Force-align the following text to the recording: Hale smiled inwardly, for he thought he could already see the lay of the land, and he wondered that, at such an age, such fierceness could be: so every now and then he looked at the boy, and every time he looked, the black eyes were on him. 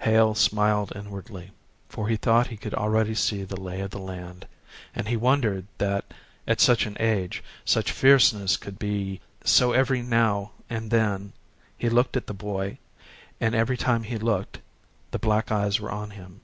Hale 0.00 0.34
smiled 0.34 0.90
inwardly, 0.96 1.50
for 1.86 2.08
he 2.08 2.16
thought 2.16 2.46
he 2.46 2.56
could 2.56 2.72
already 2.72 3.14
see 3.14 3.42
the 3.44 3.60
lay 3.60 3.82
of 3.82 3.90
the 3.90 3.98
land, 3.98 4.46
and 4.94 5.06
he 5.06 5.18
wondered 5.18 5.66
that, 5.76 6.14
at 6.48 6.62
such 6.62 6.86
an 6.86 6.96
age, 6.98 7.44
such 7.62 7.92
fierceness 7.92 8.56
could 8.56 8.78
be: 8.78 9.20
so 9.44 9.72
every 9.72 10.00
now 10.00 10.52
and 10.70 10.90
then 10.90 11.34
he 11.76 11.90
looked 11.90 12.16
at 12.16 12.26
the 12.26 12.32
boy, 12.32 12.78
and 13.38 13.54
every 13.54 13.76
time 13.76 14.04
he 14.04 14.16
looked, 14.16 14.60
the 15.10 15.18
black 15.18 15.52
eyes 15.52 15.78
were 15.78 15.90
on 15.92 16.08
him. 16.12 16.40